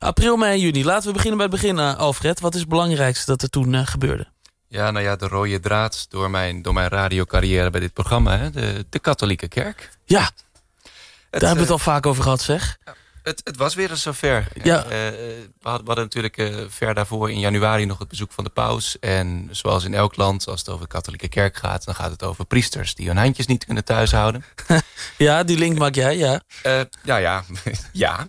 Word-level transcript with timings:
April, 0.00 0.36
mei, 0.36 0.60
juni. 0.60 0.84
Laten 0.84 1.06
we 1.06 1.12
beginnen 1.12 1.36
bij 1.38 1.46
het 1.46 1.60
begin, 1.60 1.76
uh, 1.76 1.96
Alfred. 1.96 2.40
Wat 2.40 2.54
is 2.54 2.60
het 2.60 2.68
belangrijkste 2.68 3.26
dat 3.26 3.42
er 3.42 3.50
toen 3.50 3.72
uh, 3.72 3.86
gebeurde? 3.86 4.26
Ja, 4.68 4.90
nou 4.90 5.04
ja, 5.04 5.16
de 5.16 5.28
rode 5.28 5.60
draad 5.60 6.06
door 6.10 6.30
mijn, 6.30 6.62
door 6.62 6.72
mijn 6.72 6.88
radiocarrière 6.88 7.70
bij 7.70 7.80
dit 7.80 7.92
programma. 7.92 8.38
Hè? 8.38 8.50
De, 8.50 8.86
de 8.90 8.98
katholieke 8.98 9.48
kerk. 9.48 9.90
Ja, 10.04 10.22
het, 10.22 10.32
daar 11.30 11.40
hebben 11.40 11.54
we 11.54 11.60
het 11.60 11.70
al 11.70 11.78
vaak 11.78 12.06
over 12.06 12.22
gehad, 12.22 12.40
zeg. 12.40 12.78
Het, 13.22 13.40
het 13.44 13.56
was 13.56 13.74
weer 13.74 13.90
eens 13.90 14.02
zover. 14.02 14.48
Ja. 14.62 14.86
we, 14.88 15.50
hadden, 15.62 15.80
we 15.80 15.86
hadden 15.86 16.04
natuurlijk 16.04 16.66
ver 16.68 16.94
daarvoor 16.94 17.30
in 17.30 17.38
januari 17.38 17.84
nog 17.86 17.98
het 17.98 18.08
bezoek 18.08 18.32
van 18.32 18.44
de 18.44 18.50
paus. 18.50 18.98
En 18.98 19.48
zoals 19.50 19.84
in 19.84 19.94
elk 19.94 20.16
land, 20.16 20.46
als 20.46 20.60
het 20.60 20.68
over 20.68 20.82
de 20.82 20.92
katholieke 20.92 21.28
kerk 21.28 21.56
gaat... 21.56 21.84
dan 21.84 21.94
gaat 21.94 22.10
het 22.10 22.22
over 22.22 22.44
priesters 22.44 22.94
die 22.94 23.06
hun 23.06 23.16
handjes 23.16 23.46
niet 23.46 23.64
kunnen 23.64 23.84
thuishouden. 23.84 24.44
ja, 25.16 25.42
die 25.42 25.58
link 25.58 25.78
maak 25.78 25.94
jij, 25.94 26.16
ja. 26.16 26.40
ja, 27.02 27.16
ja, 27.16 27.44
ja. 27.92 28.28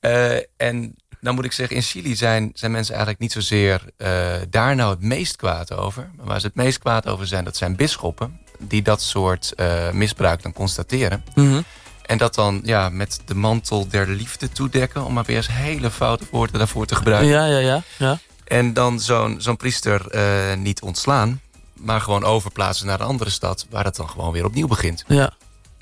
Uh, 0.00 0.36
en 0.56 0.96
dan 1.22 1.34
moet 1.34 1.44
ik 1.44 1.52
zeggen, 1.52 1.76
in 1.76 1.82
Chili 1.82 2.16
zijn, 2.16 2.50
zijn 2.54 2.72
mensen 2.72 2.94
eigenlijk 2.94 3.22
niet 3.22 3.32
zozeer 3.32 3.82
uh, 3.98 4.08
daar 4.50 4.74
nou 4.74 4.90
het 4.90 5.02
meest 5.02 5.36
kwaad 5.36 5.72
over. 5.72 6.10
Maar 6.16 6.26
waar 6.26 6.40
ze 6.40 6.46
het 6.46 6.54
meest 6.54 6.78
kwaad 6.78 7.06
over 7.06 7.26
zijn, 7.26 7.44
dat 7.44 7.56
zijn 7.56 7.76
bisschoppen... 7.76 8.40
die 8.58 8.82
dat 8.82 9.02
soort 9.02 9.52
uh, 9.56 9.90
misbruik 9.90 10.42
dan 10.42 10.52
constateren. 10.52 11.24
Mm 11.34 11.50
-hmm. 11.50 11.64
En 12.02 12.18
dat 12.18 12.34
dan 12.34 12.60
ja, 12.64 12.88
met 12.88 13.20
de 13.24 13.34
mantel 13.34 13.88
der 13.88 14.08
liefde 14.08 14.48
toedekken... 14.48 15.04
om 15.04 15.12
maar 15.12 15.24
weer 15.24 15.36
eens 15.36 15.48
hele 15.48 15.90
foute 15.90 16.24
woorden 16.30 16.58
daarvoor 16.58 16.86
te 16.86 16.94
gebruiken. 16.94 17.30
Ja, 17.30 17.46
ja, 17.46 17.58
ja. 17.58 17.82
ja. 17.98 18.18
En 18.44 18.72
dan 18.72 19.00
zo'n 19.00 19.40
zo'n 19.40 19.56
priester 19.56 20.16
niet 20.58 20.82
ontslaan... 20.82 21.40
maar 21.72 22.00
gewoon 22.00 22.24
overplaatsen 22.24 22.86
naar 22.86 23.00
een 23.00 23.06
andere 23.06 23.30
stad... 23.30 23.66
waar 23.70 23.84
het 23.84 23.96
dan 23.96 24.08
gewoon 24.08 24.32
weer 24.32 24.44
opnieuw 24.44 24.66
begint. 24.66 25.04
Ja. 25.06 25.32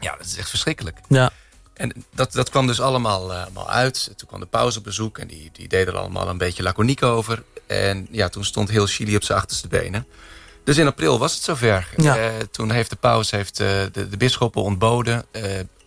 Ja, 0.01 0.17
dat 0.17 0.27
is 0.27 0.37
echt 0.37 0.49
verschrikkelijk. 0.49 0.99
Ja. 1.09 1.31
En 1.81 1.93
dat, 2.15 2.33
dat 2.33 2.51
kwam 2.51 2.67
dus 2.67 2.81
allemaal, 2.81 3.33
uh, 3.33 3.43
allemaal 3.43 3.71
uit. 3.71 4.13
Toen 4.17 4.29
kwam 4.29 4.41
de 4.41 4.47
paus 4.47 4.77
op 4.77 4.85
bezoek 4.85 5.19
en 5.19 5.27
die, 5.27 5.51
die 5.53 5.69
deden 5.69 5.95
er 5.95 6.01
allemaal 6.01 6.29
een 6.29 6.39
beetje 6.39 6.63
laconiek 6.63 7.03
over. 7.03 7.43
En 7.67 8.09
ja, 8.11 8.29
toen 8.29 8.45
stond 8.45 8.69
heel 8.69 8.87
Chili 8.87 9.17
op 9.17 9.25
zijn 9.25 9.39
achterste 9.39 9.69
benen. 9.69 10.07
Dus 10.65 10.77
in 10.77 10.87
april 10.87 11.19
was 11.19 11.35
het 11.35 11.43
zover. 11.43 11.89
Ja. 11.97 12.19
Uh, 12.19 12.29
toen 12.51 12.71
heeft 12.71 12.91
de 12.91 12.97
paus 12.97 13.31
heeft, 13.31 13.61
uh, 13.61 13.67
de, 13.93 14.09
de 14.09 14.17
bisschoppen 14.17 14.63
ontboden. 14.63 15.25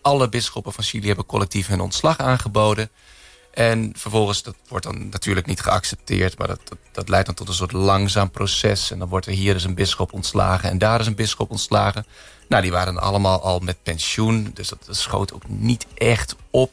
alle 0.02 0.28
bisschoppen 0.28 0.72
van 0.72 0.84
Chili 0.84 1.06
hebben 1.06 1.26
collectief 1.26 1.66
hun 1.66 1.80
ontslag 1.80 2.18
aangeboden. 2.18 2.90
En 3.54 3.92
vervolgens, 3.96 4.42
dat 4.42 4.54
wordt 4.68 4.84
dan 4.84 5.08
natuurlijk 5.08 5.46
niet 5.46 5.60
geaccepteerd... 5.60 6.38
maar 6.38 6.46
dat, 6.46 6.60
dat, 6.92 7.08
leidt 7.08 7.26
dan 7.26 7.34
tot 7.34 7.48
een 7.48 7.54
soort 7.54 7.72
langzaam 7.72 8.30
proces. 8.30 8.90
En 8.90 8.98
dan 8.98 9.08
wordt 9.08 9.26
er 9.26 9.32
hier 9.32 9.54
eens 9.54 9.64
een 9.64 9.74
bisschop 9.74 10.12
ontslagen... 10.12 10.70
en 10.70 10.78
daar 10.78 11.00
is 11.00 11.06
een 11.06 11.14
bisschop 11.14 11.50
ontslagen. 11.50 12.06
Nou, 12.48 12.62
die 12.62 12.72
waren 12.72 12.98
allemaal 12.98 13.42
al 13.42 13.58
met 13.58 13.82
pensioen. 13.82 14.50
Dus 14.54 14.68
dat, 14.68 14.86
schoot 14.90 15.32
ook 15.32 15.48
niet 15.48 15.86
echt 15.94 16.36
op. 16.50 16.72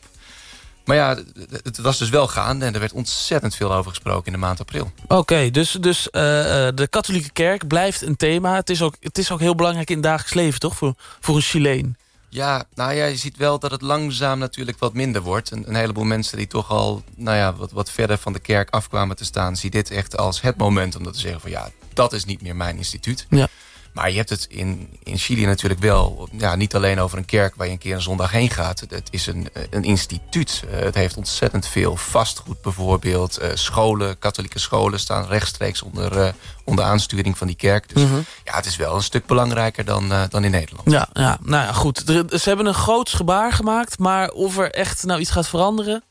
Maar 0.86 0.96
ja, 0.96 1.18
het 1.64 1.78
was 1.78 1.98
dus 1.98 2.10
wel 2.10 2.28
gaande. 2.28 2.66
En 2.66 2.74
er 2.74 2.80
werd 2.80 2.92
ontzettend 2.92 3.56
veel 3.56 3.74
over 3.74 3.90
gesproken 3.90 4.26
in 4.26 4.32
de 4.32 4.46
maand 4.46 4.60
april. 4.60 4.92
Oké, 5.08 5.50
dus, 5.52 5.72
dus 5.72 6.06
uh, 6.06 6.12
de 6.12 6.88
katholieke 6.90 7.32
kerk 7.32 7.68
blijft 7.68 8.02
een 8.02 8.16
thema. 8.16 8.56
Het 8.56 8.70
is 8.70 8.82
ook, 8.82 8.96
het 9.00 9.18
is 9.18 9.32
ook 9.32 9.40
heel 9.40 9.56
belangrijk 9.56 9.90
in 9.90 9.96
het 9.96 10.04
dagelijks 10.04 10.34
leven, 10.34 10.60
toch? 10.60 10.76
Voor, 10.76 10.94
voor 11.20 11.36
een 11.36 11.42
Chileen. 11.42 11.96
Ja, 12.34 12.64
nou 12.76 12.94
ja, 12.94 13.06
je 13.06 13.16
ziet 13.16 13.38
wel 13.38 13.60
dat 13.60 13.72
het 13.72 13.82
langzaam 13.82 14.40
natuurlijk 14.40 14.80
wat 14.80 14.94
minder 14.94 15.22
wordt. 15.22 15.52
Een, 15.52 15.68
een 15.68 15.76
heleboel 15.76 16.04
mensen 16.04 16.38
die 16.38 16.48
toch 16.48 16.70
al 16.70 17.04
nou 17.16 17.38
ja, 17.38 17.54
wat, 17.56 17.72
wat 17.72 17.92
verder 17.92 18.18
van 18.18 18.34
de 18.34 18.40
kerk 18.40 18.70
afkwamen 18.70 19.16
te 19.16 19.26
staan... 19.26 19.56
zie 19.56 19.70
dit 19.70 19.92
echt 19.92 20.18
als 20.18 20.42
het 20.42 20.58
moment 20.58 20.96
om 20.96 21.04
dat 21.04 21.14
te 21.14 21.20
zeggen 21.20 21.42
van... 21.42 21.50
ja, 21.50 21.70
dat 21.94 22.14
is 22.14 22.26
niet 22.26 22.42
meer 22.42 22.56
mijn 22.56 22.78
instituut. 22.78 23.26
Ja. 23.30 23.48
Maar 23.94 24.10
je 24.12 24.18
hebt 24.18 24.30
het 24.30 24.46
in, 24.50 24.90
in 25.04 25.18
Chili 25.18 25.46
natuurlijk 25.46 25.80
wel... 25.82 26.30
Ja, 26.32 26.56
niet 26.56 26.76
alleen 26.76 27.00
over 27.00 27.18
een 27.18 27.26
kerk 27.26 27.56
waar 27.56 27.66
je 27.68 27.72
een 27.74 27.78
keer 27.80 27.96
een 27.96 28.02
zondag 28.02 28.32
heen 28.32 28.50
gaat. 28.50 28.80
Het 28.80 29.08
is 29.10 29.28
een, 29.28 29.50
een 29.70 29.84
instituut. 29.84 30.64
Uh, 30.66 30.80
het 30.80 30.96
heeft 30.96 31.18
ontzettend 31.18 31.68
veel 31.68 31.96
vastgoed 31.96 32.62
bijvoorbeeld. 32.62 33.42
Uh, 33.42 33.48
scholen, 33.54 34.20
katholieke 34.20 34.60
scholen 34.60 35.00
staan 35.00 35.26
rechtstreeks 35.28 35.82
onder, 35.82 36.18
uh, 36.18 36.28
onder 36.64 36.86
aansturing 36.86 37.38
van 37.38 37.48
die 37.48 37.56
kerk. 37.56 37.94
Dus 37.94 38.04
Mhm. 38.04 38.16
ja, 38.44 38.56
het 38.56 38.66
is 38.66 38.76
wel 38.76 38.96
een 38.96 39.04
stuk 39.04 39.26
belangrijker 39.26 39.86
dan, 39.86 40.14
dan 40.30 40.44
in 40.44 40.52
Nederland. 40.52 40.92
Ja, 40.92 41.08
ja, 41.14 41.38
nou 41.42 41.66
ja, 41.66 41.74
goed. 41.74 42.04
Ze 42.06 42.42
hebben 42.44 42.66
een 42.66 42.74
groot 42.74 43.10
gebaar 43.10 43.54
gemaakt. 43.54 44.00
Maar 44.00 44.30
of 44.30 44.58
er 44.58 44.72
echt 44.72 45.04
nou 45.06 45.20
iets 45.20 45.32
gaat 45.32 45.48
veranderen... 45.48 46.04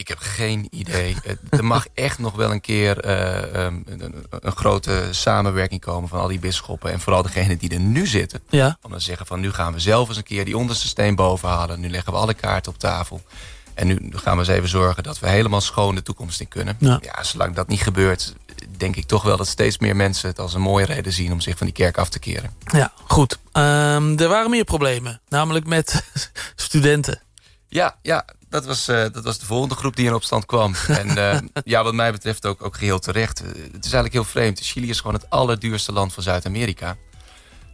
Ik 0.00 0.08
heb 0.08 0.18
geen 0.18 0.66
idee. 0.70 1.16
Er 1.50 1.64
mag 1.64 1.86
echt 1.94 2.18
nog 2.18 2.34
wel 2.34 2.50
een 2.50 2.60
keer 2.60 2.98
eh, 3.00 3.64
um, 3.64 3.84
een, 3.86 4.52
grote 4.52 5.08
samenwerking 5.10 5.80
komen 5.80 6.08
van 6.08 6.20
al 6.20 6.28
die 6.28 6.38
bisschoppen. 6.38 6.92
En 6.92 7.00
vooral 7.00 7.22
degenen 7.22 7.58
die 7.58 7.70
er 7.70 7.80
nu 7.80 8.06
zitten. 8.06 8.40
Ja, 8.48 8.66
Om 8.82 8.90
dan 8.90 8.98
te 8.98 9.04
zeggen 9.04 9.26
van 9.26 9.40
nu 9.40 9.52
gaan 9.52 9.72
we 9.72 9.78
zelf 9.78 10.08
eens 10.08 10.16
een 10.16 10.22
keer 10.22 10.44
die 10.44 10.56
onderste 10.56 10.88
steen 10.88 11.14
boven 11.14 11.48
halen. 11.48 11.80
Nu 11.80 11.88
leggen 11.88 12.12
we 12.12 12.18
alle 12.18 12.34
kaarten 12.34 12.72
op 12.72 12.78
tafel. 12.78 13.22
En 13.74 13.86
nu 13.86 14.10
gaan 14.12 14.32
we 14.32 14.38
eens 14.38 14.48
even 14.48 14.68
zorgen 14.68 15.02
dat 15.02 15.18
we 15.18 15.28
helemaal 15.28 15.60
schoon 15.60 15.94
de 15.94 16.02
toekomst 16.02 16.40
in 16.40 16.48
kunnen. 16.48 16.76
Ja. 16.78 17.00
zolang 17.22 17.54
dat 17.54 17.68
niet 17.68 17.82
gebeurt, 17.82 18.34
denk 18.76 18.96
ik 18.96 19.06
toch 19.06 19.22
wel 19.22 19.36
dat 19.36 19.48
steeds 19.48 19.78
meer 19.78 19.96
mensen 19.96 20.28
het 20.28 20.38
als 20.38 20.54
een 20.54 20.60
mooie 20.60 20.84
reden 20.84 21.12
zien 21.12 21.32
om 21.32 21.40
zich 21.40 21.56
van 21.56 21.66
die 21.66 21.74
kerk 21.74 21.98
af 21.98 22.08
te 22.08 22.18
keren. 22.18 22.50
ja 22.64 22.92
goed. 23.06 23.38
Ehm, 23.52 24.18
er 24.18 24.28
waren 24.28 24.50
meer 24.50 24.64
problemen. 24.64 25.20
Namelijk 25.28 25.66
met 25.66 26.04
studenten. 26.56 27.22
Ja, 27.68 27.96
ja 28.02 28.24
dat, 28.50 28.64
was, 28.64 28.88
eh, 28.88 29.04
dat 29.12 29.24
was 29.24 29.38
de 29.38 29.46
volgende 29.46 29.74
groep 29.74 29.96
die 29.96 30.06
in 30.06 30.14
opstand 30.14 30.46
kwam. 30.46 30.74
en 30.88 31.30
eh, 31.30 31.40
ja, 31.64 31.84
wat 31.84 31.94
mij 31.94 32.12
betreft 32.12 32.46
ook, 32.46 32.64
ook 32.64 32.76
geheel 32.76 32.98
terecht. 32.98 33.40
Eh, 33.40 33.46
het 33.48 33.84
is 33.84 33.92
eigenlijk 33.92 34.12
heel 34.12 34.24
vreemd. 34.24 34.60
Chili 34.60 34.88
is 34.88 34.98
gewoon 34.98 35.14
het 35.14 35.30
allerduurste 35.30 35.92
land 35.92 36.12
van 36.12 36.22
Zuid-Amerika. 36.22 36.96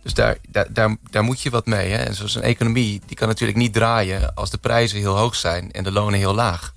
Dus 0.03 0.15
daar, 0.15 0.37
daar, 0.49 0.73
daar, 0.73 0.97
daar 1.11 1.25
moet 1.25 1.41
je 1.41 1.51
wat 1.51 1.67
mee. 1.67 1.91
Hè? 1.91 1.97
En 1.97 2.15
zo'n 2.15 2.43
economie 2.43 3.01
die 3.07 3.17
kan 3.17 3.29
natuurlijk 3.29 3.59
niet 3.59 3.73
draaien... 3.73 4.35
als 4.35 4.51
de 4.51 4.59
prijzen 4.59 4.99
heel 4.99 5.17
hoog 5.17 5.35
zijn 5.35 5.73
en 5.73 5.85
de 5.85 5.93
lonen 5.93 6.19
heel 6.19 6.35
laag. 6.35 6.73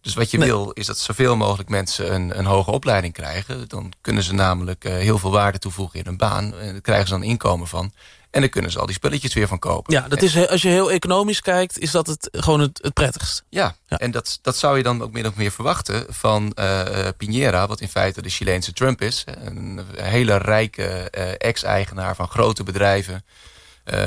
Dus 0.00 0.14
wat 0.14 0.30
je 0.30 0.38
Nee. 0.38 0.48
wil 0.48 0.70
is 0.70 0.86
dat 0.86 0.98
zoveel 0.98 1.36
mogelijk 1.36 1.68
mensen 1.68 2.14
een, 2.14 2.38
een 2.38 2.44
hoge 2.44 2.70
opleiding 2.70 3.12
krijgen. 3.12 3.68
Dan 3.68 3.92
kunnen 4.00 4.22
ze 4.22 4.34
namelijk 4.34 4.82
heel 4.82 5.18
veel 5.18 5.30
waarde 5.30 5.58
toevoegen 5.58 5.98
in 5.98 6.04
hun 6.04 6.16
baan. 6.16 6.54
En 6.54 6.72
daar 6.72 6.80
krijgen 6.80 7.06
ze 7.06 7.12
dan 7.12 7.22
inkomen 7.22 7.66
van. 7.66 7.92
En 8.30 8.40
dan 8.40 8.50
kunnen 8.50 8.70
ze 8.70 8.78
al 8.78 8.86
die 8.86 8.94
spulletjes 8.94 9.34
weer 9.34 9.48
van 9.48 9.58
kopen. 9.58 9.94
Ja, 9.94 10.08
dat 10.08 10.22
is, 10.22 10.48
als 10.48 10.62
je 10.62 10.68
heel 10.68 10.90
economisch 10.90 11.40
kijkt, 11.40 11.78
is 11.78 11.90
dat 11.90 12.06
het, 12.06 12.28
gewoon 12.32 12.60
het, 12.60 12.78
het 12.82 12.92
prettigst. 12.92 13.44
Ja, 13.48 13.76
Ja. 13.86 13.98
en 13.98 14.10
dat, 14.10 14.38
dat 14.42 14.56
zou 14.56 14.76
je 14.76 14.82
dan 14.82 15.02
ook 15.02 15.12
min 15.12 15.26
of 15.26 15.34
meer 15.34 15.50
verwachten 15.50 16.04
van 16.08 16.52
eh, 16.52 17.08
Piñera... 17.16 17.66
wat 17.66 17.80
in 17.80 17.88
feite 17.88 18.22
de 18.22 18.28
Chileense 18.28 18.72
Trump 18.72 19.00
is. 19.00 19.24
Een 19.44 19.80
hele 19.96 20.36
rijke 20.36 20.84
eh, 21.10 21.32
ex-eigenaar 21.38 22.16
van 22.16 22.28
grote 22.28 22.62
bedrijven. 22.62 23.24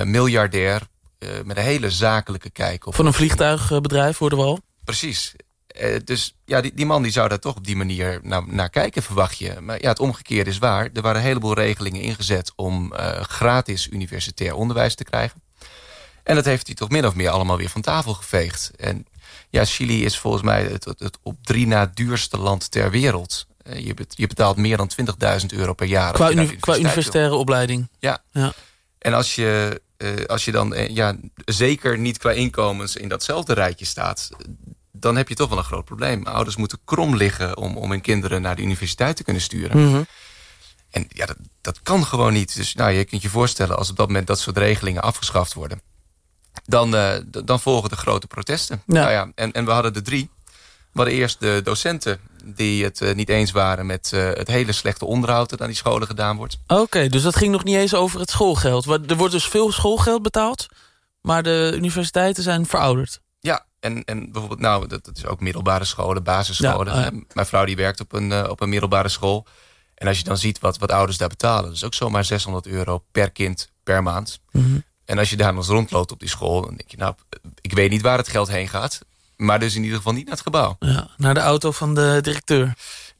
miljardair, 0.03 0.81
met 1.43 1.57
een 1.57 1.63
hele 1.63 1.91
zakelijke 1.91 2.49
kijk 2.49 2.85
op... 2.85 2.95
Van 2.95 3.05
een 3.05 3.13
vliegtuigbedrijf 3.13 4.17
worden 4.17 4.37
we 4.37 4.43
al. 4.43 4.59
Precies. 4.83 5.35
Eh, 5.73 5.99
dus 6.03 6.35
ja, 6.45 6.61
die, 6.61 6.71
die 6.73 6.85
man 6.85 7.03
die 7.03 7.11
zou 7.11 7.29
daar 7.29 7.39
toch 7.39 7.55
op 7.55 7.65
die 7.65 7.75
manier 7.75 8.19
naar, 8.23 8.43
naar 8.47 8.69
kijken, 8.69 9.03
verwacht 9.03 9.37
je. 9.37 9.55
Maar 9.61 9.81
ja, 9.81 9.89
het 9.89 9.99
omgekeerde 9.99 10.49
is 10.49 10.57
waar. 10.57 10.89
Er 10.93 11.01
waren 11.01 11.17
een 11.21 11.27
heleboel 11.27 11.53
regelingen 11.53 12.01
ingezet 12.01 12.51
om 12.55 12.93
eh, 12.93 13.21
gratis 13.21 13.87
universitair 13.87 14.53
onderwijs 14.55 14.95
te 14.95 15.03
krijgen. 15.03 15.41
En 16.23 16.35
dat 16.35 16.45
heeft 16.45 16.65
hij 16.67 16.75
toch 16.75 16.89
min 16.89 17.05
of 17.07 17.15
meer 17.15 17.29
allemaal 17.29 17.57
weer 17.57 17.69
van 17.69 17.81
tafel 17.81 18.13
geveegd. 18.13 18.71
En 18.75 19.05
ja, 19.49 19.65
Chili 19.65 20.05
is 20.05 20.17
volgens 20.17 20.43
mij 20.43 20.63
het, 20.63 20.85
het, 20.85 20.99
het 20.99 21.17
op 21.23 21.37
drie 21.45 21.67
na 21.67 21.91
duurste 21.93 22.37
land 22.37 22.71
ter 22.71 22.91
wereld. 22.91 23.47
Eh, 23.63 23.85
je, 23.85 23.93
bet- 23.93 24.13
je 24.17 24.27
betaalt 24.27 24.57
meer 24.57 24.77
dan 24.77 24.91
20.000 25.41 25.45
euro 25.47 25.73
per 25.73 25.87
jaar. 25.87 26.13
Qua, 26.13 26.31
uni- 26.31 26.57
wil. 26.59 26.77
universitaire 26.79 27.35
opleiding. 27.35 27.89
Ja. 27.99 28.23
Ja. 28.31 28.53
En 28.99 29.13
als 29.13 29.35
je, 29.35 29.81
als 30.27 30.45
je 30.45 30.51
dan 30.51 30.75
ja, 30.89 31.15
zeker 31.45 31.97
niet 31.97 32.17
qua 32.17 32.31
inkomens 32.31 32.95
in 32.95 33.07
datzelfde 33.07 33.53
rijtje 33.53 33.85
staat... 33.85 34.29
dan 35.03 35.15
heb 35.15 35.29
je 35.29 35.35
toch 35.35 35.49
wel 35.49 35.57
een 35.57 35.63
groot 35.63 35.85
probleem. 35.85 36.25
Ouders 36.25 36.55
moeten 36.55 36.79
krom 36.85 37.15
liggen 37.15 37.57
om, 37.57 37.77
om 37.77 37.89
hun 37.89 38.01
kinderen 38.01 38.41
naar 38.41 38.55
de 38.55 38.61
universiteit 38.61 39.15
te 39.15 39.23
kunnen 39.23 39.41
sturen. 39.41 39.89
Mhm. 39.89 40.01
En 40.89 41.05
ja, 41.09 41.25
dat, 41.25 41.37
dat 41.61 41.81
kan 41.81 42.05
gewoon 42.05 42.33
niet. 42.33 42.55
Dus 42.55 42.73
nou, 42.73 42.91
je 42.91 43.05
kunt 43.05 43.21
je 43.21 43.29
voorstellen 43.29 43.77
als 43.77 43.89
op 43.89 43.95
dat 43.95 44.07
moment 44.07 44.27
dat 44.27 44.39
soort 44.39 44.57
regelingen 44.57 45.01
afgeschaft 45.01 45.53
worden... 45.53 45.81
dan, 46.65 46.95
eh, 46.95 47.13
dan 47.45 47.59
volgen 47.59 47.89
de 47.89 47.95
grote 47.95 48.27
protesten. 48.27 48.81
Ja. 48.85 48.93
Nou 48.93 49.11
ja, 49.11 49.31
en, 49.35 49.51
en 49.51 49.65
we 49.65 49.71
hadden 49.71 49.93
er 49.93 50.03
drie. 50.03 50.29
We 50.91 50.99
hadden 50.99 51.13
eerst 51.13 51.39
de 51.39 51.61
docenten 51.63 52.19
die 52.43 52.83
het 52.83 53.01
eh, 53.01 53.15
niet 53.15 53.29
eens 53.29 53.51
waren... 53.51 53.85
met 53.85 54.11
eh, 54.13 54.25
het 54.25 54.47
hele 54.47 54.71
slechte 54.71 55.05
onderhoud 55.05 55.49
dat 55.49 55.61
aan 55.61 55.67
die 55.67 55.75
scholen 55.75 56.07
gedaan 56.07 56.37
wordt. 56.37 56.57
Oké, 56.67 57.07
dus 57.07 57.21
dat 57.21 57.35
ging 57.35 57.51
nog 57.51 57.63
niet 57.63 57.75
eens 57.75 57.95
over 57.95 58.19
het 58.19 58.29
schoolgeld. 58.29 58.85
Er 58.85 59.15
wordt 59.15 59.33
dus 59.33 59.47
veel 59.47 59.71
schoolgeld 59.71 60.21
betaald, 60.21 60.65
maar 61.21 61.43
de 61.43 61.71
universiteiten 61.75 62.43
zijn 62.43 62.65
verouderd. 62.65 63.21
Ja, 63.39 63.65
en, 63.83 64.03
en 64.03 64.31
bijvoorbeeld, 64.31 64.59
nou, 64.59 64.87
dat, 64.87 65.05
dat 65.05 65.17
is 65.17 65.25
ook 65.25 65.39
middelbare 65.39 65.85
scholen, 65.85 66.23
basisscholen. 66.23 66.95
Ja. 66.95 67.11
Mijn 67.33 67.47
vrouw 67.47 67.65
die 67.65 67.75
werkt 67.75 67.99
op 67.99 68.13
een, 68.13 68.31
eh, 68.31 68.49
op 68.49 68.61
een 68.61 68.69
middelbare 68.69 69.09
school. 69.09 69.45
En 69.95 70.07
als 70.07 70.17
je 70.17 70.23
dan 70.23 70.37
ziet 70.37 70.59
wat, 70.59 70.77
wat 70.77 70.91
ouders 70.91 71.17
daar 71.17 71.29
betalen... 71.29 71.63
dat 71.63 71.73
is 71.73 71.83
ook 71.83 71.93
zomaar 71.93 72.25
600 72.25 72.67
euro 72.67 73.03
per 73.11 73.31
kind 73.31 73.71
per 73.83 74.03
maand. 74.03 74.39
Mhm. 74.51 74.79
En 75.05 75.17
als 75.17 75.29
je 75.29 75.35
daar 75.35 75.47
dan 75.47 75.57
eens 75.57 75.67
rondloopt 75.67 76.11
op 76.11 76.19
die 76.19 76.29
school... 76.29 76.61
dan 76.61 76.69
denk 76.69 76.89
je, 76.89 76.97
nou, 76.97 77.13
ik 77.61 77.73
weet 77.73 77.89
niet 77.89 78.01
waar 78.01 78.17
het 78.17 78.27
geld 78.27 78.47
heen 78.47 78.67
gaat... 78.67 78.99
maar 79.35 79.59
dus 79.59 79.75
in 79.75 79.83
ieder 79.83 79.97
geval 79.97 80.13
niet 80.13 80.25
naar 80.25 80.33
het 80.33 80.43
gebouw. 80.43 80.75
Ja, 80.79 81.09
naar 81.17 81.33
de 81.33 81.39
auto 81.39 81.71
van 81.71 81.95
de 81.95 82.19
directeur. 82.21 82.73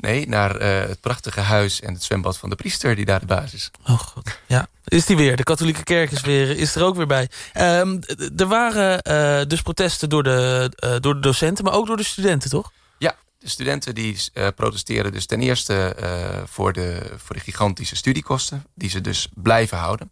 Nee, 0.03 0.27
naar 0.27 0.55
eh, 0.55 0.87
het 0.87 0.99
prachtige 0.99 1.39
huis 1.39 1.81
en 1.81 1.93
het 1.93 2.03
zwembad 2.03 2.37
van 2.37 2.49
de 2.49 2.55
priester... 2.55 2.95
die 2.95 3.05
daar 3.05 3.19
de 3.19 3.25
baas 3.25 3.53
is. 3.53 3.71
Oh 3.87 3.99
god, 3.99 4.37
ja. 4.47 4.67
Is 4.83 5.05
die 5.05 5.15
weer. 5.15 5.35
De 5.35 5.43
katholieke 5.43 5.83
kerk 5.83 6.11
is, 6.11 6.21
weer, 6.21 6.57
is 6.57 6.75
er 6.75 6.83
ook 6.83 6.95
weer 6.95 7.07
bij. 7.07 7.29
Ehm, 7.53 7.97
er 8.37 8.47
waren 8.47 9.01
eh, 9.01 9.47
dus 9.47 9.61
protesten 9.61 10.09
door 10.09 10.23
de, 10.23 10.71
eh, 10.75 10.95
door 10.99 11.13
de 11.13 11.19
docenten, 11.19 11.63
maar 11.63 11.73
ook 11.73 11.87
door 11.87 11.97
de 11.97 12.03
studenten, 12.03 12.49
toch? 12.49 12.71
Ja, 12.97 13.15
De 13.39 13.49
studenten 13.49 13.95
die 13.95 14.17
protesteren 14.55 15.11
dus 15.11 15.25
ten 15.25 15.41
eerste 15.41 15.95
voor, 16.49 16.73
de, 16.73 17.11
voor 17.17 17.35
de 17.35 17.41
gigantische 17.41 17.95
studiekosten... 17.95 18.65
die 18.75 18.89
ze 18.89 19.01
dus 19.01 19.27
blijven 19.33 19.77
houden. 19.77 20.11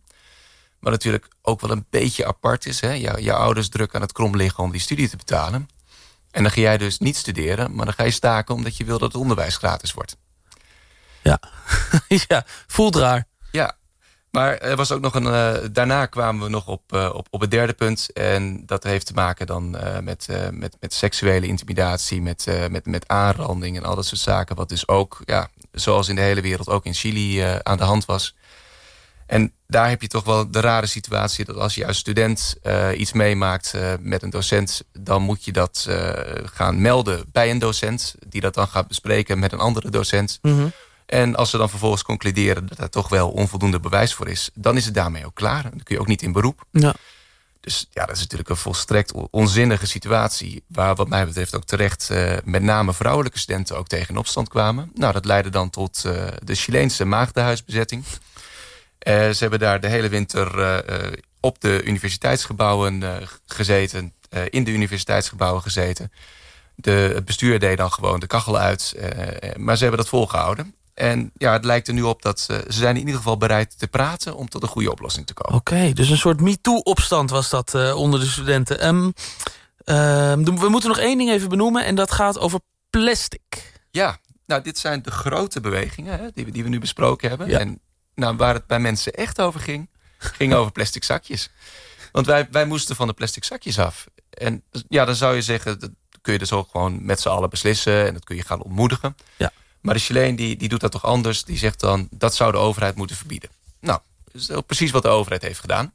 Maar 0.79 0.91
natuurlijk 0.91 1.27
ook 1.41 1.61
wel 1.61 1.71
een 1.71 1.85
beetje 1.89 2.25
apart 2.25 2.65
is. 2.65 2.79
Hè? 2.79 2.91
Jou, 2.91 3.21
jouw 3.21 3.37
ouders 3.37 3.69
druk 3.69 3.95
aan 3.95 4.01
het 4.01 4.11
krom 4.11 4.35
liggen 4.35 4.63
om 4.63 4.71
die 4.71 4.81
studie 4.81 5.09
te 5.09 5.17
betalen. 5.17 5.69
En 6.31 6.43
dan 6.43 6.51
ga 6.51 6.61
jij 6.61 6.77
dus 6.77 6.99
niet 6.99 7.17
studeren, 7.17 7.75
maar 7.75 7.85
dan 7.85 7.93
ga 7.93 8.03
je 8.03 8.11
staken... 8.11 8.55
omdat 8.55 8.77
je 8.77 8.85
wil 8.85 8.97
dat 8.97 9.11
het 9.11 9.21
onderwijs 9.21 9.57
gratis 9.57 9.93
wordt. 9.93 10.17
Ja, 11.21 11.39
ja 12.27 12.43
voelt 12.67 12.95
raar. 12.95 13.27
Ja, 13.51 13.77
maar 14.31 14.57
er 14.57 14.75
was 14.75 14.91
ook 14.91 15.01
nog 15.01 15.15
een. 15.15 15.25
Uh, 15.25 15.53
daarna 15.71 16.05
kwamen 16.05 16.43
we 16.43 16.49
nog 16.49 16.67
op, 16.67 16.93
uh, 16.93 17.09
op, 17.13 17.27
op 17.29 17.41
het 17.41 17.51
derde 17.51 17.73
punt. 17.73 18.13
En 18.13 18.65
dat 18.65 18.83
heeft 18.83 19.05
te 19.05 19.13
maken 19.13 19.47
dan 19.47 19.75
uh, 19.75 19.99
met, 19.99 20.27
met, 20.51 20.77
met 20.79 20.93
seksuele 20.93 21.47
intimidatie, 21.47 22.21
met, 22.21 22.45
met, 22.69 22.85
met 22.85 23.07
aanranding 23.07 23.77
en 23.77 23.83
al 23.83 23.95
dat 23.95 24.05
soort 24.05 24.21
zaken. 24.21 24.55
Wat 24.55 24.69
dus 24.69 24.87
ook, 24.87 25.21
ja, 25.25 25.49
zoals 25.71 26.07
in 26.07 26.15
de 26.15 26.21
hele 26.21 26.41
wereld, 26.41 26.69
ook 26.69 26.85
in 26.85 26.93
Chili 26.93 27.41
aan 27.63 27.77
de 27.77 27.83
hand 27.83 28.05
was. 28.05 28.35
En 29.31 29.53
daar 29.67 29.89
heb 29.89 30.01
je 30.01 30.07
toch 30.07 30.23
wel 30.23 30.51
de 30.51 30.59
rare 30.59 30.85
situatie 30.85 31.45
dat 31.45 31.55
als 31.55 31.75
je 31.75 31.87
als 31.87 31.97
student 31.97 32.55
iets 32.97 33.13
meemaakt 33.13 33.73
met 33.99 34.23
een 34.23 34.29
docent, 34.29 34.83
dan 34.93 35.21
moet 35.21 35.45
je 35.45 35.51
dat 35.51 35.87
gaan 36.43 36.81
melden 36.81 37.25
bij 37.31 37.49
een 37.49 37.59
docent, 37.59 38.15
die 38.27 38.41
dat 38.41 38.53
dan 38.53 38.67
gaat 38.67 38.87
bespreken 38.87 39.39
met 39.39 39.51
een 39.51 39.59
andere 39.59 39.89
docent. 39.89 40.39
Mm 40.41 40.57
-hmm. 40.57 40.71
En 41.05 41.35
als 41.35 41.49
ze 41.49 41.57
dan 41.57 41.69
vervolgens 41.69 42.03
concluderen 42.03 42.67
dat 42.67 42.79
er 42.79 42.89
toch 42.89 43.09
wel 43.09 43.29
onvoldoende 43.29 43.79
bewijs 43.79 44.13
voor 44.13 44.27
is... 44.27 44.49
dan 44.53 44.77
is 44.77 44.85
het 44.85 44.93
daarmee 44.93 45.25
ook 45.25 45.35
klaar. 45.35 45.63
Dan 45.63 45.83
kun 45.83 45.95
je 45.95 46.01
ook 46.01 46.07
niet 46.07 46.21
in 46.21 46.31
beroep. 46.31 46.65
Ja. 46.71 46.93
Dus 47.59 47.87
ja, 47.91 48.05
dat 48.05 48.15
is 48.15 48.21
natuurlijk 48.21 48.49
een 48.49 48.55
volstrekt 48.55 49.13
onzinnige 49.29 49.85
situatie... 49.85 50.63
waar 50.67 50.95
wat 50.95 51.07
mij 51.07 51.25
betreft 51.25 51.55
ook 51.55 51.65
terecht 51.65 52.09
uh, 52.11 52.33
met 52.43 52.61
name 52.61 52.93
vrouwelijke 52.93 53.39
studenten 53.39 53.77
ook 53.77 53.87
tegen 53.87 54.09
in 54.09 54.17
opstand 54.17 54.49
kwamen. 54.49 54.91
Nou, 54.93 55.13
dat 55.13 55.25
leidde 55.25 55.49
dan 55.49 55.69
tot 55.69 56.03
uh, 56.05 56.27
de 56.43 56.55
Chileense 56.55 57.05
maagdenhuisbezetting. 57.05 58.03
Uh, 59.07 59.13
ze 59.13 59.37
hebben 59.39 59.59
daar 59.59 59.79
de 59.79 59.87
hele 59.87 60.09
winter 60.09 60.83
op 61.39 61.61
de 61.61 61.83
universiteitsgebouwen 61.83 63.03
gezeten... 63.45 64.13
in 64.49 64.63
de 64.63 64.71
universiteitsgebouwen 64.71 65.61
gezeten... 65.61 66.11
De, 66.75 66.91
het 66.91 67.25
bestuur 67.25 67.59
deed 67.59 67.77
dan 67.77 67.91
gewoon 67.91 68.19
de 68.19 68.27
kachel 68.27 68.57
uit. 68.57 68.95
maar 69.57 69.75
ze 69.75 69.81
hebben 69.81 69.99
dat 69.99 70.09
volgehouden. 70.09 70.75
En 70.93 71.31
ja, 71.37 71.53
het 71.53 71.65
lijkt 71.65 71.87
er 71.87 71.93
nu 71.93 72.01
op 72.01 72.21
dat 72.21 72.39
ze, 72.39 72.65
ze 72.67 72.77
zijn 72.77 72.95
in 72.95 73.01
ieder 73.01 73.15
geval 73.15 73.37
bereid 73.37 73.79
te 73.79 73.87
praten... 73.87 74.35
om 74.35 74.49
tot 74.49 74.63
een 74.63 74.69
goede 74.69 74.91
oplossing 74.91 75.27
te 75.27 75.33
komen. 75.33 75.59
Oké, 75.59 75.93
dus 75.93 76.09
een 76.09 76.17
soort 76.17 76.41
MeToo-opstand 76.41 77.29
was 77.29 77.49
dat 77.49 77.73
uh, 77.73 77.95
onder 77.95 78.19
de 78.19 78.25
studenten. 78.25 78.87
Um, 78.87 79.13
uh, 79.85 80.33
we 80.33 80.69
moeten 80.69 80.89
nog 80.89 80.99
één 80.99 81.17
ding 81.17 81.29
even 81.29 81.49
benoemen 81.49 81.85
en 81.85 81.95
dat 81.95 82.11
gaat 82.11 82.39
over 82.39 82.59
plastic. 82.89 83.73
Ja, 83.91 84.17
nou 84.45 84.61
dit 84.61 84.77
zijn 84.77 85.01
de 85.01 85.11
grote 85.11 85.59
bewegingen 85.59 86.19
hè, 86.19 86.27
die, 86.33 86.45
we, 86.45 86.51
die 86.51 86.63
we 86.63 86.69
nu 86.69 86.79
besproken 86.79 87.29
hebben. 87.29 87.47
Ja. 87.47 87.59
En 87.59 87.79
nou, 88.15 88.35
waar 88.35 88.53
het 88.53 88.67
bij 88.67 88.79
mensen 88.79 89.13
echt 89.13 89.41
over 89.41 89.59
ging, 89.59 89.89
ging 90.17 90.53
over 90.53 90.71
plastic 90.71 91.03
zakjes. 91.03 91.49
Want 92.11 92.25
wij, 92.25 92.47
wij 92.51 92.65
moesten 92.65 92.95
van 92.95 93.07
de 93.07 93.13
plastic 93.13 93.43
zakjes 93.43 93.79
af. 93.79 94.07
En 94.29 94.63
ja, 94.89 95.05
dan 95.05 95.15
zou 95.15 95.35
je 95.35 95.41
zeggen, 95.41 95.79
dat 95.79 95.89
kun 96.21 96.33
je 96.33 96.39
dus 96.39 96.51
ook 96.51 96.69
gewoon 96.71 97.05
met 97.05 97.19
z'n 97.19 97.29
allen 97.29 97.49
beslissen... 97.49 98.07
en 98.07 98.13
dat 98.13 98.23
kun 98.23 98.35
je 98.35 98.43
gaan 98.43 98.61
ontmoedigen. 98.61 99.15
Ja. 99.37 99.51
Maar 99.81 99.93
de 99.93 99.99
Chileen 99.99 100.35
die, 100.35 100.57
die 100.57 100.69
doet 100.69 100.79
dat 100.79 100.91
toch 100.91 101.05
anders. 101.05 101.43
Die 101.43 101.57
zegt 101.57 101.79
dan, 101.79 102.07
dat 102.11 102.35
zou 102.35 102.51
de 102.51 102.57
overheid 102.57 102.95
moeten 102.95 103.15
verbieden. 103.15 103.49
Nou, 103.79 103.99
dat 104.31 104.41
is 104.41 104.49
precies 104.65 104.91
wat 104.91 105.03
de 105.03 105.09
overheid 105.09 105.41
heeft 105.41 105.59
gedaan. 105.59 105.93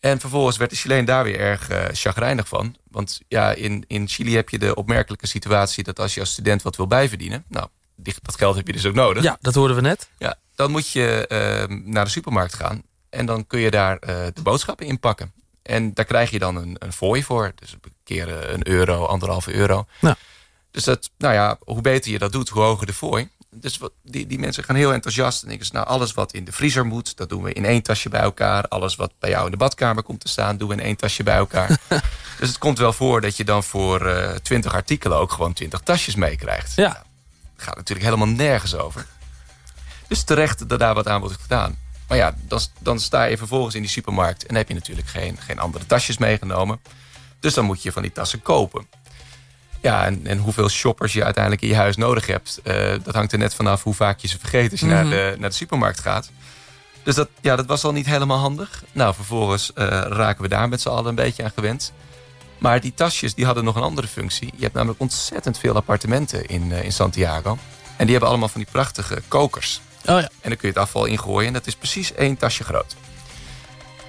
En 0.00 0.20
vervolgens 0.20 0.56
werd 0.56 0.70
de 0.70 0.76
Chileen 0.76 1.04
daar 1.04 1.24
weer 1.24 1.38
erg 1.38 1.70
uh, 1.70 1.84
chagrijnig 1.92 2.48
van. 2.48 2.76
Want 2.90 3.20
ja, 3.28 3.52
in, 3.52 3.84
in 3.86 4.08
Chili 4.08 4.34
heb 4.34 4.48
je 4.48 4.58
de 4.58 4.74
opmerkelijke 4.74 5.26
situatie... 5.26 5.84
dat 5.84 5.98
als 5.98 6.14
je 6.14 6.20
als 6.20 6.30
student 6.32 6.62
wat 6.62 6.76
wil 6.76 6.86
bijverdienen... 6.86 7.44
nou, 7.48 7.68
dat 7.96 8.36
geld 8.36 8.56
heb 8.56 8.66
je 8.66 8.72
dus 8.72 8.86
ook 8.86 8.94
nodig. 8.94 9.22
Ja, 9.22 9.38
dat 9.40 9.54
hoorden 9.54 9.76
we 9.76 9.82
net. 9.82 10.08
Ja, 10.18 10.36
dan 10.60 10.70
moet 10.70 10.90
je 10.90 11.26
uh, 11.28 11.76
naar 11.76 12.04
de 12.04 12.10
supermarkt 12.10 12.54
gaan. 12.54 12.82
En 13.10 13.26
dan 13.26 13.46
kun 13.46 13.60
je 13.60 13.70
daar 13.70 13.94
uh, 13.94 14.08
de 14.34 14.42
boodschappen 14.42 14.86
inpakken. 14.86 15.32
En 15.62 15.94
daar 15.94 16.04
krijg 16.04 16.30
je 16.30 16.38
dan 16.38 16.56
een, 16.56 16.76
een 16.78 16.92
fooi 16.92 17.24
voor. 17.24 17.52
Dus 17.54 17.72
een 17.72 17.92
keer 18.04 18.50
een 18.50 18.68
euro, 18.68 19.04
anderhalve 19.04 19.54
euro. 19.54 19.86
Nou. 20.00 20.14
Dus 20.70 20.84
dat, 20.84 21.10
nou 21.18 21.34
ja, 21.34 21.56
hoe 21.60 21.80
beter 21.80 22.10
je 22.10 22.18
dat 22.18 22.32
doet, 22.32 22.48
hoe 22.48 22.62
hoger 22.62 22.86
de 22.86 22.92
fooi. 22.92 23.28
Dus 23.50 23.78
wat, 23.78 23.92
die, 24.02 24.26
die 24.26 24.38
mensen 24.38 24.64
gaan 24.64 24.76
heel 24.76 24.92
enthousiast. 24.92 25.42
En 25.42 25.48
denken 25.48 25.66
ze, 25.66 25.72
nou, 25.72 25.86
alles 25.86 26.14
wat 26.14 26.32
in 26.32 26.44
de 26.44 26.52
vriezer 26.52 26.86
moet, 26.86 27.16
dat 27.16 27.28
doen 27.28 27.42
we 27.42 27.52
in 27.52 27.64
één 27.64 27.82
tasje 27.82 28.08
bij 28.08 28.20
elkaar. 28.20 28.68
Alles 28.68 28.96
wat 28.96 29.12
bij 29.18 29.30
jou 29.30 29.44
in 29.44 29.50
de 29.50 29.56
badkamer 29.56 30.02
komt 30.02 30.20
te 30.20 30.28
staan, 30.28 30.56
doen 30.56 30.68
we 30.68 30.74
in 30.74 30.80
één 30.80 30.96
tasje 30.96 31.22
bij 31.22 31.36
elkaar. 31.36 31.78
dus 32.40 32.48
het 32.48 32.58
komt 32.58 32.78
wel 32.78 32.92
voor 32.92 33.20
dat 33.20 33.36
je 33.36 33.44
dan 33.44 33.64
voor 33.64 34.06
uh, 34.06 34.30
20 34.30 34.74
artikelen 34.74 35.18
ook 35.18 35.32
gewoon 35.32 35.52
20 35.52 35.80
tasjes 35.80 36.14
meekrijgt. 36.14 36.74
Ja. 36.74 36.88
Nou, 36.88 37.04
gaat 37.56 37.76
natuurlijk 37.76 38.06
helemaal 38.06 38.34
nergens 38.34 38.74
over. 38.74 39.06
Dus 40.10 40.22
terecht 40.22 40.68
dat 40.68 40.78
daar 40.78 40.94
wat 40.94 41.08
aan 41.08 41.20
wordt 41.20 41.40
gedaan. 41.40 41.78
Maar 42.08 42.16
ja, 42.16 42.34
dan, 42.46 42.60
dan 42.78 43.00
sta 43.00 43.24
je 43.24 43.36
vervolgens 43.36 43.74
in 43.74 43.80
die 43.80 43.90
supermarkt... 43.90 44.46
en 44.46 44.54
heb 44.54 44.68
je 44.68 44.74
natuurlijk 44.74 45.08
geen, 45.08 45.36
geen 45.38 45.58
andere 45.58 45.86
tasjes 45.86 46.18
meegenomen. 46.18 46.80
Dus 47.40 47.54
dan 47.54 47.64
moet 47.64 47.82
je 47.82 47.92
van 47.92 48.02
die 48.02 48.12
tassen 48.12 48.42
kopen. 48.42 48.86
Ja, 49.80 50.04
en, 50.04 50.26
en 50.26 50.38
hoeveel 50.38 50.68
shoppers 50.68 51.12
je 51.12 51.24
uiteindelijk 51.24 51.62
in 51.62 51.68
je 51.68 51.76
huis 51.76 51.96
nodig 51.96 52.26
hebt... 52.26 52.60
Uh, 52.64 52.94
dat 53.02 53.14
hangt 53.14 53.32
er 53.32 53.38
net 53.38 53.54
vanaf 53.54 53.82
hoe 53.82 53.94
vaak 53.94 54.18
je 54.18 54.28
ze 54.28 54.38
vergeet 54.38 54.70
als 54.70 54.80
je 54.80 54.86
mm 54.86 54.92
-hmm. 54.92 55.08
naar, 55.08 55.32
de, 55.32 55.36
naar 55.38 55.48
de 55.48 55.56
supermarkt 55.56 56.00
gaat. 56.00 56.30
Dus 57.02 57.14
dat, 57.14 57.28
ja, 57.40 57.56
dat 57.56 57.66
was 57.66 57.84
al 57.84 57.92
niet 57.92 58.06
helemaal 58.06 58.38
handig. 58.38 58.84
Nou, 58.92 59.14
vervolgens 59.14 59.70
uh, 59.74 59.86
raken 60.08 60.42
we 60.42 60.48
daar 60.48 60.68
met 60.68 60.80
z'n 60.80 60.88
allen 60.88 61.06
een 61.06 61.14
beetje 61.14 61.44
aan 61.44 61.52
gewend. 61.54 61.92
Maar 62.58 62.80
die 62.80 62.94
tasjes 62.94 63.34
die 63.34 63.44
hadden 63.44 63.64
nog 63.64 63.76
een 63.76 63.82
andere 63.82 64.06
functie. 64.06 64.52
Je 64.56 64.62
hebt 64.62 64.74
namelijk 64.74 65.00
ontzettend 65.00 65.58
veel 65.58 65.74
appartementen 65.74 66.46
in, 66.46 66.70
uh, 66.70 66.84
in 66.84 66.92
Santiago. 66.92 67.58
En 67.96 68.04
die 68.04 68.10
hebben 68.10 68.28
allemaal 68.28 68.48
van 68.48 68.60
die 68.60 68.70
prachtige 68.72 69.22
kokers. 69.28 69.80
Oh 70.06 70.20
ja. 70.20 70.30
En 70.40 70.48
dan 70.48 70.56
kun 70.56 70.68
je 70.68 70.74
het 70.74 70.76
afval 70.76 71.04
ingooien. 71.04 71.46
En 71.46 71.52
dat 71.52 71.66
is 71.66 71.74
precies 71.74 72.14
één 72.14 72.36
tasje 72.36 72.64
groot. 72.64 72.96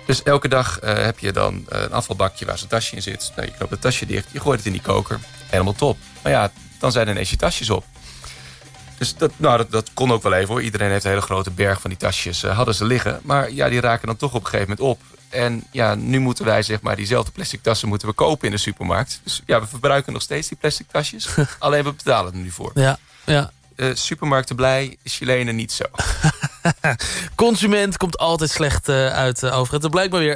Dus 0.05 0.23
elke 0.23 0.47
dag 0.47 0.83
uh, 0.83 0.93
heb 0.93 1.19
je 1.19 1.31
dan 1.31 1.53
uh, 1.53 1.81
een 1.81 1.93
afvalbakje 1.93 2.45
waar 2.45 2.57
zo'n 2.57 2.67
tasje 2.67 2.95
in 2.95 3.01
zit. 3.01 3.31
Nou, 3.35 3.47
je 3.47 3.53
knoopt 3.53 3.71
het 3.71 3.81
tasje 3.81 4.05
dicht, 4.05 4.27
je 4.31 4.39
gooit 4.39 4.57
het 4.57 4.65
in 4.65 4.71
die 4.71 4.81
koker. 4.81 5.19
Helemaal 5.49 5.73
top. 5.73 5.97
Maar 6.21 6.31
ja, 6.31 6.51
dan 6.79 6.91
zijn 6.91 7.05
er 7.07 7.13
ineens 7.13 7.29
je 7.29 7.35
tasjes 7.35 7.69
op. 7.69 7.85
Dus 8.97 9.15
dat, 9.15 9.31
nou, 9.37 9.57
dat, 9.57 9.71
dat 9.71 9.89
kon 9.93 10.11
ook 10.11 10.23
wel 10.23 10.33
even 10.33 10.47
hoor. 10.47 10.61
Iedereen 10.61 10.91
heeft 10.91 11.03
een 11.03 11.09
hele 11.09 11.21
grote 11.21 11.51
berg 11.51 11.81
van 11.81 11.89
die 11.89 11.99
tasjes. 11.99 12.43
Uh, 12.43 12.55
hadden 12.55 12.75
ze 12.75 12.85
liggen. 12.85 13.19
Maar 13.23 13.51
ja, 13.51 13.69
die 13.69 13.79
raken 13.79 14.07
dan 14.07 14.17
toch 14.17 14.33
op 14.33 14.43
een 14.43 14.49
gegeven 14.49 14.69
moment 14.69 14.87
op. 14.87 15.01
En 15.29 15.63
ja, 15.71 15.95
nu 15.95 16.19
moeten 16.19 16.45
wij 16.45 16.63
zeg 16.63 16.81
maar 16.81 16.95
diezelfde 16.95 17.31
plastic 17.31 17.61
tassen 17.63 17.87
moeten 17.87 18.07
we 18.07 18.13
kopen 18.13 18.45
in 18.45 18.53
de 18.53 18.59
supermarkt. 18.59 19.21
Dus 19.23 19.41
ja, 19.45 19.59
we 19.59 19.67
verbruiken 19.67 20.13
nog 20.13 20.21
steeds 20.21 20.47
die 20.47 20.57
plastic 20.57 20.87
tasjes. 20.91 21.27
alleen 21.59 21.83
we 21.83 21.93
betalen 21.93 22.33
er 22.33 22.39
nu 22.39 22.51
voor. 22.51 22.71
Ja, 22.73 22.97
ja. 23.25 23.51
Uh, 23.75 23.89
supermarkten 23.93 24.55
blij, 24.55 24.97
Chilenen 25.03 25.55
niet 25.55 25.71
zo. 25.71 25.83
Consument 27.35 27.97
komt 27.97 28.17
altijd 28.17 28.49
slecht 28.49 28.89
uh, 28.89 29.07
uit 29.07 29.43
uh, 29.43 29.59
over 29.59 29.73
het. 29.73 29.89
Blijkt 29.89 30.11
maar 30.11 30.19
weer 30.19 30.29